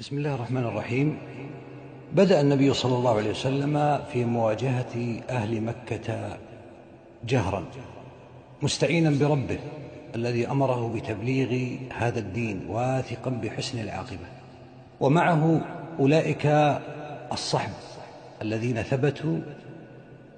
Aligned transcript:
بسم 0.00 0.18
الله 0.18 0.34
الرحمن 0.34 0.64
الرحيم. 0.64 1.18
بدأ 2.12 2.40
النبي 2.40 2.74
صلى 2.74 2.94
الله 2.96 3.16
عليه 3.16 3.30
وسلم 3.30 4.00
في 4.12 4.24
مواجهة 4.24 5.20
أهل 5.30 5.60
مكة 5.60 6.38
جهرا 7.26 7.64
مستعينا 8.62 9.10
بربه 9.10 9.58
الذي 10.14 10.46
أمره 10.50 10.92
بتبليغ 10.94 11.76
هذا 11.96 12.18
الدين 12.18 12.66
واثقا 12.68 13.30
بحسن 13.30 13.78
العاقبة. 13.78 14.26
ومعه 15.00 15.60
أولئك 15.98 16.46
الصحب 17.32 17.72
الذين 18.42 18.82
ثبتوا 18.82 19.38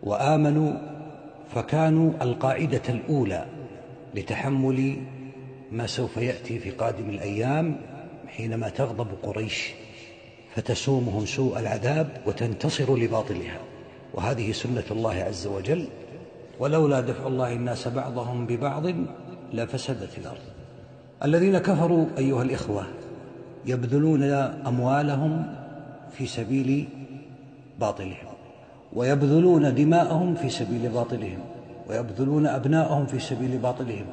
وآمنوا 0.02 0.72
فكانوا 1.54 2.12
القاعدة 2.22 2.82
الأولى 2.88 3.46
لتحمل 4.14 4.96
ما 5.72 5.86
سوف 5.86 6.16
يأتي 6.16 6.58
في 6.58 6.70
قادم 6.70 7.10
الأيام. 7.10 7.91
حينما 8.36 8.68
تغضب 8.68 9.06
قريش 9.22 9.70
فتسومهم 10.54 11.26
سوء 11.26 11.58
العذاب 11.58 12.08
وتنتصر 12.26 12.96
لباطلها. 12.96 13.58
وهذه 14.14 14.52
سنة 14.52 14.84
الله 14.90 15.14
عز 15.14 15.46
وجل 15.46 15.88
ولولا 16.58 17.00
دفع 17.00 17.26
الله 17.26 17.52
الناس 17.52 17.88
بعضهم 17.88 18.46
ببعض 18.46 18.84
لفسدت 19.52 20.18
الأرض. 20.18 20.46
الذين 21.24 21.58
كفروا 21.58 22.06
أيها 22.18 22.42
الإخوة 22.42 22.86
يبذلون 23.66 24.22
أموالهم 24.66 25.54
في 26.18 26.26
سبيل 26.26 26.88
باطلهم 27.80 28.28
ويبذلون 28.92 29.74
دماءهم 29.74 30.34
في 30.34 30.48
سبيل 30.50 30.88
باطلهم 30.88 31.38
ويبذلون 31.88 32.46
أبناءهم 32.46 33.06
في 33.06 33.18
سبيل 33.18 33.58
باطلهم. 33.58 34.06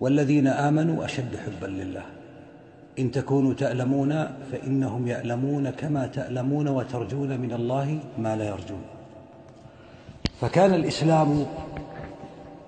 والذين 0.00 0.46
آمنوا 0.46 1.04
أشد 1.04 1.36
حبا 1.36 1.66
لله. 1.66 2.02
إن 2.98 3.10
تكونوا 3.10 3.54
تألمون 3.54 4.26
فإنهم 4.52 5.08
يألمون 5.08 5.70
كما 5.70 6.06
تألمون 6.06 6.68
وترجون 6.68 7.40
من 7.40 7.52
الله 7.52 7.98
ما 8.18 8.36
لا 8.36 8.44
يرجون. 8.44 8.82
فكان 10.40 10.74
الإسلام 10.74 11.46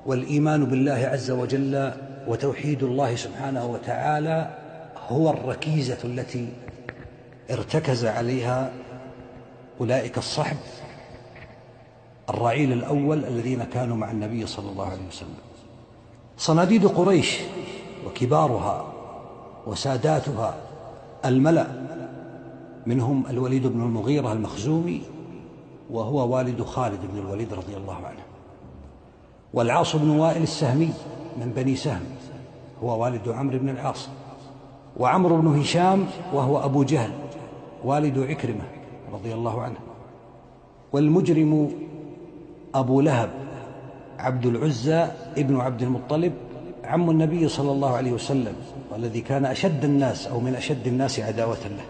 والإيمان 0.06 0.64
بالله 0.64 1.08
عز 1.12 1.30
وجل 1.30 1.92
وتوحيد 2.28 2.82
الله 2.82 3.16
سبحانه 3.16 3.66
وتعالى 3.66 4.50
هو 5.08 5.30
الركيزة 5.30 5.98
التي 6.04 6.48
ارتكز 7.50 8.04
عليها 8.04 8.72
أولئك 9.80 10.18
الصحب 10.18 10.56
الرعيل 12.28 12.72
الأول 12.72 13.24
الذين 13.24 13.64
كانوا 13.64 13.96
مع 13.96 14.10
النبي 14.10 14.46
صلى 14.46 14.70
الله 14.70 14.86
عليه 14.86 15.06
وسلم. 15.08 15.44
صناديد 16.38 16.86
قريش 16.86 17.38
وكبارها 18.06 18.93
وساداتها 19.66 20.54
الملأ 21.24 21.66
منهم 22.86 23.24
الوليد 23.30 23.66
بن 23.66 23.82
المغيرة 23.82 24.32
المخزومي 24.32 25.02
وهو 25.90 26.34
والد 26.34 26.62
خالد 26.62 27.00
بن 27.12 27.18
الوليد 27.18 27.54
رضي 27.54 27.76
الله 27.76 27.96
عنه. 27.96 28.22
والعاص 29.54 29.96
بن 29.96 30.10
وائل 30.10 30.42
السهمي 30.42 30.90
من 31.36 31.52
بني 31.56 31.76
سهم 31.76 32.02
هو 32.82 33.02
والد 33.02 33.28
عمرو 33.28 33.58
بن 33.58 33.68
العاص. 33.68 34.08
وعمرو 34.96 35.36
بن 35.36 35.60
هشام 35.60 36.06
وهو 36.32 36.64
أبو 36.64 36.82
جهل 36.82 37.10
والد 37.84 38.18
عكرمة 38.18 38.64
رضي 39.12 39.34
الله 39.34 39.62
عنه. 39.62 39.78
والمجرم 40.92 41.70
أبو 42.74 43.00
لهب 43.00 43.30
عبد 44.18 44.46
العزى 44.46 45.08
ابن 45.38 45.60
عبد 45.60 45.82
المطلب 45.82 46.32
عم 46.84 47.10
النبي 47.10 47.48
صلى 47.48 47.72
الله 47.72 47.96
عليه 47.96 48.12
وسلم 48.12 48.54
والذي 48.92 49.20
كان 49.20 49.44
أشد 49.44 49.84
الناس 49.84 50.26
أو 50.26 50.40
من 50.40 50.54
أشد 50.54 50.86
الناس 50.86 51.20
عداوة 51.20 51.58
له. 51.64 51.84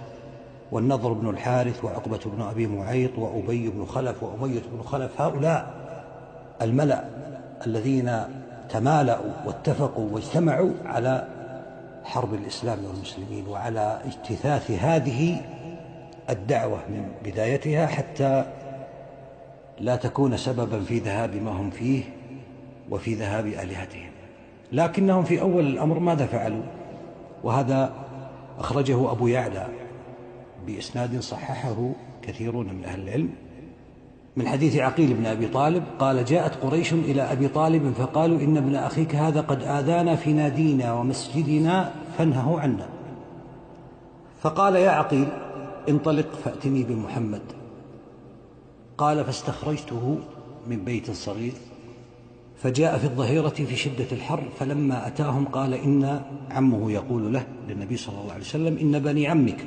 والنضر 0.72 1.12
بن 1.12 1.28
الحارث 1.28 1.84
وعقبة 1.84 2.20
بن 2.26 2.42
أبي 2.42 2.66
معيط 2.66 3.18
وأبي 3.18 3.68
بن 3.68 3.86
خلف 3.86 4.22
وأمية 4.22 4.62
بن 4.72 4.82
خلف 4.84 5.20
هؤلاء 5.20 5.74
الملأ 6.62 7.04
الذين 7.66 8.22
تمالأوا 8.70 9.32
واتفقوا 9.46 10.08
واجتمعوا 10.12 10.72
على 10.84 11.28
حرب 12.04 12.34
الإسلام 12.34 12.78
والمسلمين 12.84 13.48
وعلى 13.48 14.00
اجتثاث 14.04 14.70
هذه 14.70 15.40
الدعوة 16.30 16.78
من 16.88 17.08
بدايتها 17.24 17.86
حتى 17.86 18.44
لا 19.80 19.96
تكون 19.96 20.36
سببا 20.36 20.84
في 20.84 20.98
ذهاب 20.98 21.34
ما 21.34 21.50
هم 21.50 21.70
فيه 21.70 22.02
وفي 22.90 23.14
ذهاب 23.14 23.46
آلهتهم. 23.46 24.13
لكنهم 24.74 25.24
في 25.24 25.40
أول 25.40 25.66
الأمر 25.66 25.98
ماذا 25.98 26.26
فعلوا؟ 26.26 26.62
وهذا 27.44 27.92
أخرجه 28.58 29.10
أبو 29.12 29.26
يعلى 29.26 29.66
بإسناد 30.66 31.20
صححه 31.20 31.90
كثيرون 32.22 32.74
من 32.74 32.84
أهل 32.84 33.00
العلم. 33.00 33.30
من 34.36 34.48
حديث 34.48 34.76
عقيل 34.76 35.14
بن 35.14 35.26
أبي 35.26 35.48
طالب 35.48 35.84
قال 35.98 36.24
جاءت 36.24 36.54
قريش 36.54 36.92
إلى 36.92 37.22
أبي 37.22 37.48
طالب 37.48 37.92
فقالوا 37.92 38.40
إن 38.40 38.56
ابن 38.56 38.76
أخيك 38.76 39.14
هذا 39.14 39.40
قد 39.40 39.62
آذانا 39.62 40.16
في 40.16 40.32
نادينا 40.32 40.92
ومسجدنا 40.92 41.92
فانهه 42.18 42.60
عنا. 42.60 42.88
فقال 44.40 44.76
يا 44.76 44.90
عقيل 44.90 45.28
انطلق 45.88 46.34
فأتني 46.44 46.82
بمحمد. 46.82 47.42
قال 48.98 49.24
فاستخرجته 49.24 50.18
من 50.66 50.84
بيت 50.84 51.10
صغير. 51.10 51.52
فجاء 52.64 52.98
في 52.98 53.04
الظهيرة 53.04 53.48
في 53.48 53.76
شدة 53.76 54.06
الحر 54.12 54.42
فلما 54.58 55.06
أتاهم 55.06 55.44
قال 55.44 55.74
إن 55.74 56.20
عمه 56.50 56.90
يقول 56.90 57.32
له 57.32 57.46
للنبي 57.68 57.96
صلى 57.96 58.20
الله 58.20 58.32
عليه 58.32 58.44
وسلم 58.44 58.78
إن 58.78 58.98
بني 58.98 59.28
عمك. 59.28 59.64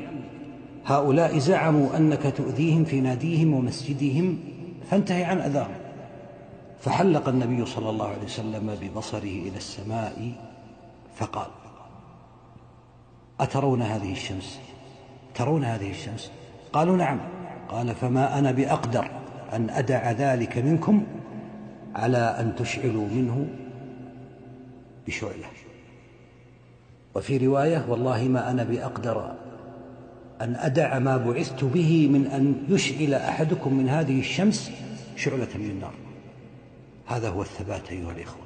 هؤلاء 0.85 1.38
زعموا 1.38 1.97
أنك 1.97 2.34
تؤذيهم 2.38 2.84
في 2.84 3.02
ناديهم 3.02 3.53
ومسجدهم 3.53 4.40
فانتهي 4.91 5.24
عن 5.24 5.38
أذاهم. 5.40 5.75
فحلق 6.80 7.30
النبي 7.30 7.66
صلى 7.66 7.90
الله 7.90 8.07
عليه 8.07 8.24
وسلم 8.24 8.78
ببصره 8.81 9.24
إلى 9.24 9.57
السماء 9.57 10.31
فقال 11.16 11.47
أترون 13.40 13.81
هذه 13.81 14.12
الشمس؟ 14.12 14.59
ترون 15.36 15.63
هذه 15.63 15.90
الشمس؟ 15.90 16.31
قالوا 16.74 16.97
نعم. 16.97 17.19
قال 17.69 17.96
فما 17.96 18.40
أنا 18.40 18.52
بأقدر 18.52 19.12
أن 19.53 19.69
أدع 19.69 20.12
ذلك 20.12 20.57
منكم 20.57 21.03
على 21.96 22.18
أن 22.18 22.56
تشعلوا 22.56 23.08
منه 23.08 23.48
بشعلة. 25.08 25.46
وفي 27.16 27.38
رواية 27.38 27.86
والله 27.90 28.24
ما 28.24 28.52
أنا 28.52 28.64
بأقدر 28.64 29.36
أن 30.42 30.56
أدع 30.56 31.00
ما 31.00 31.18
بعثت 31.18 31.64
به 31.64 32.08
من 32.08 32.28
أن 32.28 32.64
يشعل 32.70 33.14
أحدكم 33.14 33.74
من 33.74 33.90
هذه 33.90 34.20
الشمس 34.20 34.72
شعلة 35.16 35.48
من 35.56 35.70
النار. 35.70 35.94
هذا 37.06 37.30
هو 37.30 37.42
الثبات 37.42 37.92
أيها 37.92 38.12
الإخوة. 38.12 38.42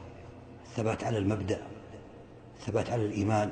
الثبات 0.66 1.03
على 1.03 1.18
المبدأ 1.18 1.58
الثبات 2.59 2.90
على 2.90 3.06
الإيمان 3.06 3.52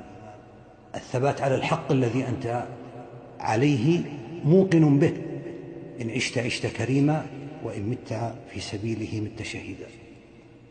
الثبات 0.94 1.40
على 1.40 1.54
الحق 1.54 1.92
الذي 1.92 2.28
أنت 2.28 2.64
عليه 3.40 4.02
موقن 4.44 4.98
به. 4.98 5.12
إن 6.00 6.10
عشت 6.10 6.38
عشت 6.38 6.66
كريما 6.66 7.26
وإن 7.64 7.90
مت 7.90 8.34
في 8.50 8.60
سبيله 8.60 9.20
مت 9.20 9.42
شهيدا. 9.42 9.86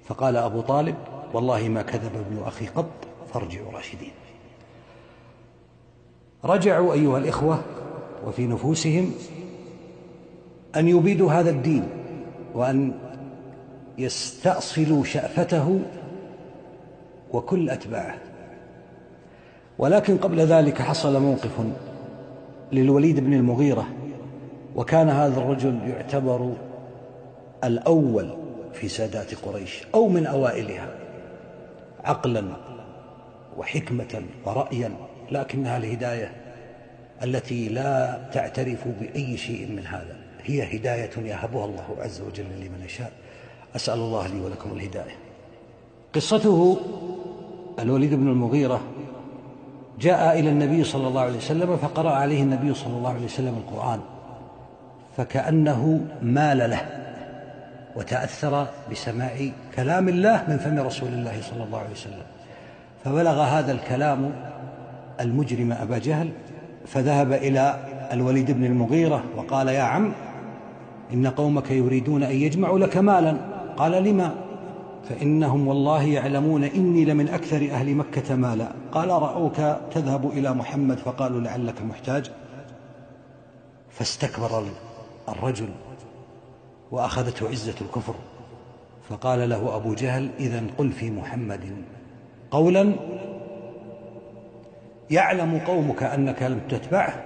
فقال 0.05 0.37
أبو 0.37 0.61
طالب 0.61 0.95
والله 1.33 1.69
ما 1.69 1.81
كذب 1.81 2.15
ابن 2.15 2.43
أخي 2.45 2.67
قط 2.67 2.89
فارجعوا 3.33 3.71
راشدين. 3.71 4.11
رجعوا 6.43 6.93
أيها 6.93 7.17
الإخوة 7.17 7.61
وفي 8.27 8.47
نفوسهم 8.47 9.11
أن 10.75 10.87
يبيدوا 10.87 11.31
هذا 11.31 11.49
الدين 11.49 11.87
وأن 12.53 12.93
يستأصلوا 13.97 15.03
شأفته 15.03 15.79
وكل 17.31 17.69
أتباعه. 17.69 18.17
ولكن 19.77 20.17
قبل 20.17 20.39
ذلك 20.39 20.81
حصل 20.81 21.21
موقف 21.21 21.51
للوليد 22.71 23.19
بن 23.19 23.33
المغيرة 23.33 23.87
وكان 24.75 25.09
هذا 25.09 25.41
الرجل 25.41 25.79
يعتبر 25.87 26.53
الأول 27.63 28.37
في 28.73 28.87
سادات 28.89 29.35
قريش 29.35 29.83
أو 29.95 30.07
من 30.07 30.25
أوائلها 30.25 30.89
عقلا 32.03 32.43
وحكمة 33.57 34.21
ورأيا 34.45 34.91
لكنها 35.31 35.77
الهداية 35.77 36.31
التي 37.23 37.69
لا 37.69 38.19
تعترف 38.33 38.87
بأي 38.99 39.37
شيء 39.37 39.67
من 39.71 39.85
هذا. 39.85 40.17
هي 40.43 40.77
هداية 40.77 41.09
يهبها 41.17 41.65
الله 41.65 41.85
عز 41.99 42.21
وجل 42.21 42.43
لمن 42.43 42.81
يشاء. 42.85 43.11
أسأل 43.75 43.99
الله 43.99 44.27
لي 44.27 44.41
ولكم 44.41 44.71
الهداية. 44.71 45.15
قصته 46.15 46.77
الوليد 47.79 48.13
بن 48.13 48.27
المغيرة 48.27 48.81
جاء 49.99 50.39
إلى 50.39 50.49
النبي 50.49 50.83
صلى 50.83 51.07
الله 51.07 51.21
عليه 51.21 51.37
وسلم 51.37 51.77
فقرأ 51.77 52.11
عليه 52.11 52.43
النبي 52.43 52.73
صلى 52.73 52.93
الله 52.93 53.09
عليه 53.09 53.25
وسلم 53.25 53.57
القرآن 53.57 53.99
فكأنه 55.17 56.01
مال 56.21 56.57
له. 56.69 57.08
وتأثر 57.99 58.67
بسماع 58.91 59.31
كلام 59.75 60.09
الله 60.09 60.43
من 60.47 60.57
فم 60.57 60.79
رسول 60.79 61.09
الله 61.09 61.41
صلى 61.41 61.63
الله 61.63 61.79
عليه 61.79 61.91
وسلم. 61.91 62.23
فبلغ 63.05 63.41
هذا 63.41 63.71
الكلام 63.71 64.31
المجرم 65.19 65.71
أبا 65.71 65.97
جهل 65.97 66.29
فذهب 66.87 67.33
إلى 67.33 67.79
الوليد 68.11 68.51
بن 68.51 68.65
المغيرة 68.65 69.23
وقال 69.35 69.67
يا 69.67 69.81
عم 69.81 70.11
إن 71.13 71.27
قومك 71.27 71.71
يريدون 71.71 72.23
أن 72.23 72.35
يجمعوا 72.35 72.79
لك 72.79 72.97
مالا. 72.97 73.37
قال 73.77 74.03
لما؟ 74.03 74.35
فإنهم 75.09 75.67
والله 75.67 76.03
يعلمون 76.03 76.63
إني 76.63 77.05
لمن 77.05 77.29
أكثر 77.29 77.69
أهل 77.71 77.95
مكة 77.95 78.35
مالا. 78.35 78.67
قال 78.91 79.09
رأوك 79.09 79.55
تذهب 79.91 80.29
إلى 80.29 80.53
محمد 80.53 80.97
فقالوا 80.97 81.41
لعلك 81.41 81.81
محتاج. 81.81 82.31
فاستكبر 83.91 84.63
الرجل. 85.29 85.69
وأخذته 86.91 87.49
عزة 87.49 87.75
الكفر. 87.81 88.15
فقال 89.09 89.49
له 89.49 89.75
أبو 89.75 89.93
جهل 89.93 90.29
إذا 90.39 90.63
قل 90.77 90.91
في 90.91 91.11
محمد 91.11 91.83
قولا. 92.51 92.93
يعلم 95.11 95.59
قومك 95.59 96.03
أنك 96.03 96.43
لم 96.43 96.59
تتبعه. 96.69 97.23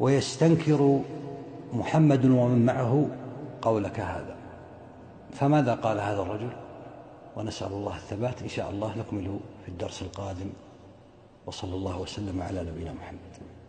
ويستنكر 0.00 1.00
محمد 1.72 2.24
ومن 2.24 2.66
معه 2.66 3.06
قولك 3.62 4.00
هذا. 4.00 4.36
فماذا 5.32 5.74
قال 5.74 6.00
هذا 6.00 6.22
الرجل؟ 6.22 6.50
ونسأل 7.36 7.72
الله 7.72 7.96
الثبات. 7.96 8.42
إن 8.42 8.48
شاء 8.48 8.70
الله 8.70 8.98
نكمل 8.98 9.38
في 9.64 9.68
الدرس 9.68 10.02
القادم. 10.02 10.50
وصلى 11.46 11.74
الله 11.74 12.00
وسلم 12.00 12.42
على 12.42 12.60
نبينا 12.60 12.92
محمد. 12.92 13.59